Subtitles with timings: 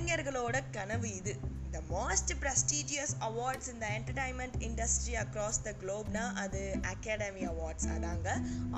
[0.00, 1.32] கலைஞர்களோட கனவு இது.
[1.72, 8.30] The most prestigious awards இந்த என்டர்டைன்மெண்ட் இண்டஸ்ட்ரி அக்ராஸ் த குளோப்னா அது அகாடமி அவார்ட்ஸ் அதாங்க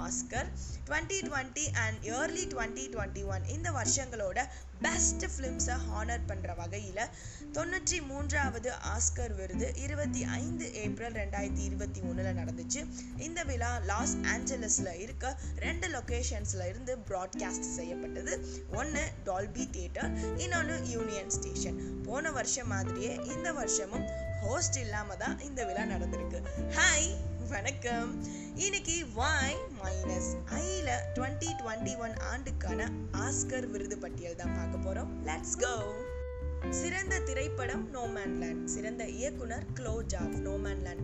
[0.06, 0.50] Oscar
[0.88, 4.44] twenty twenty and early twenty twenty one இந்த வருஷங்களோட
[4.85, 7.03] பெஸ்ட் ஃபிலிம்ஸை ஹானர் பண்ணுற வகையில்
[7.57, 12.80] தொண்ணூற்றி மூன்றாவது ஆஸ்கர் விருது இருபத்தி ஐந்து ஏப்ரல் ரெண்டாயிரத்தி இருபத்தி ஒன்றில் நடந்துச்சு.
[13.26, 15.34] இந்த விழா லாஸ் ஏஞ்சலஸில் இருக்க
[15.66, 18.34] ரெண்டு லொக்கேஷன்ஸில் இருந்து ப்ராட்காஸ்ட் செய்யப்பட்டது.
[18.80, 20.77] ஒன்று டால்பி தியேட்டர் இன்னொன்று
[21.12, 24.05] யூனியன் ஸ்டேஷன் போன வருஷம் மாதிரியே இந்த வருஷமும்
[24.43, 26.38] ஹோஸ்ட் இல்லாம தான் இந்த விழா நடந்திருக்கு.
[26.77, 27.09] ஹாய்
[27.51, 28.11] வணக்கம்.
[28.65, 30.30] இன்னைக்கு வாய் மைனஸ்
[30.61, 32.88] ஐல டுவெண்ட்டி டுவெண்ட்டி ஒன் ஆண்டுக்கான
[33.25, 35.12] ஆஸ்கர் விருது பட்டியல் தான் பார்க்க போறோம்.
[35.29, 35.75] லெட்ஸ் கோ
[36.80, 41.02] சிறந்த திரைப்படம் நோமேன்லேண்ட் சிறந்த இயக்குனர் க்ளோ ஜாப் நோமேன்லேண்ட்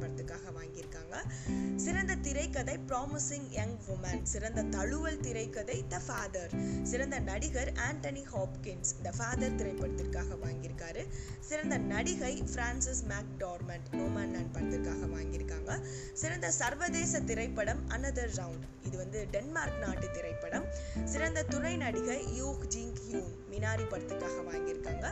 [1.08, 8.92] வாங்கியிருக்காங்க சிறந்த திரைக்கதை ப்ராமிசிங் யங் உமன் சிறந்த தழுவல் திரைக்கதை த ஃபாதர் சிறந்த நடிகர் ஆண்டனி ஹாப்கின்ஸ்
[9.02, 11.06] த ஃபாதர் திரைப்படத்திற்காக வாங்கியிருக்காரு.
[11.40, 15.80] சிறந்த நடிகை Frances McDormand Nomadland படத்திற்காக வாங்கியிருக்காங்க.
[16.12, 20.64] சிறந்த சர்வதேச திரைப்படம் அனதர் ரவுண்ட் இது வந்து டென்மார்க் நாட்டு திரைப்படம்.
[21.04, 25.06] சிறந்த துணை நடிகை யூக் ஜிங் ஹியூன் மினாரி படத்துக்காக வாங்கியிருக்காங்க.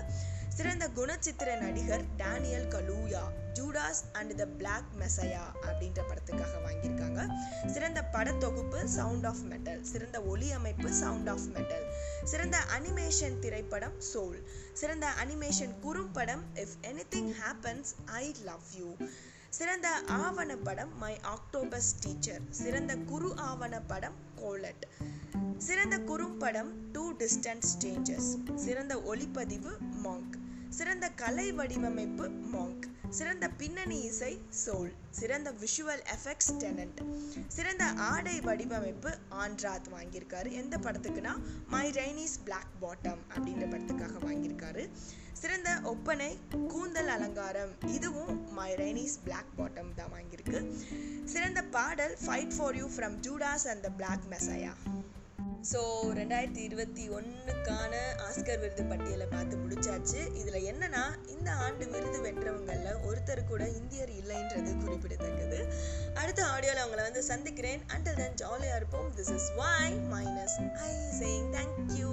[0.56, 3.22] சிறந்த குணச்சித்திர நடிகர் Daniel Kaluuya
[3.54, 7.20] Judas and the Black Messiah அப்படின்ற படத்துக்காக வாங்கியிருக்காங்க.
[7.72, 11.86] சிறந்த படத்தொகுப்பு சவுண்ட் ஆஃப் மெட்டல் சிறந்த ஒலி அமைப்பு சவுண்ட் ஆஃப் மெட்டல்
[12.24, 14.38] சிறந்த அனிமேஷன் திரைப்படம் சோல்
[14.72, 18.90] சிறந்த அனிமேஷன் குறும்படம் if anything happens I love you
[19.50, 24.84] சிறந்த ஆவணப்படம் மை ஆக்டோபஸ் டீச்சர் சிறந்த குறு ஆவணப்படம் கோலட்
[25.58, 29.72] சிறந்த குறும்படம் டூ டிஸ்டன்ஸ் ஸ்டேஞ்சஸ் சிறந்த ஒளிப்பதிவு
[30.04, 30.34] மாங்க்
[30.76, 32.86] சிறந்த கலை வடிவமைப்பு மாங்க்
[33.18, 34.30] சிறந்த பின்னணி இசை
[34.62, 37.00] சோல் சிறந்த விஷுவல் எஃபெக்ட்ஸ் டெனண்ட்
[37.56, 39.10] சிறந்த ஆடை வடிவமைப்பு
[39.42, 40.50] ஆண்ட்ராத் வாங்கியிருக்காரு.
[40.62, 41.34] எந்த படத்துக்குன்னா
[41.74, 44.84] மை ரைனிஸ் பிளாக் பாட்டம் அப்படின்ற படத்துக்காக வாங்கியிருக்காரு.
[45.42, 46.30] சிறந்த ஒப்பனை
[46.74, 50.60] கூந்தல் அலங்காரம் இதுவும் மை ரைனிஸ் பிளாக் பாட்டம் தான் வாங்கியிருக்கு.
[51.34, 54.74] சிறந்த பாடல் fight for you from Judas and the Black Messiah
[55.70, 55.80] so
[56.18, 57.94] ரெண்டாயிரத்தி இருபத்தி ஒன்றுக்கான
[58.46, 60.20] ஆஸ்கர் விருது பட்டியலை பார்த்து முடிச்சாச்சு.
[60.40, 65.58] இதில் என்னன்னா இந்த ஆண்டு விருது வென்றவங்கள்ல ஒருத்தர் கூட இந்தியர் இல்லைன்றது குறிப்பிடத்தக்கது.
[66.14, 67.82] அடுத்த ஆடியோவில் அவங்கள வந்து சந்திக்கிறேன்.
[67.94, 69.08] அண்டர் தென் ஜாலியாக இருப்போம்.
[69.16, 72.12] This is Y minus I saying thank you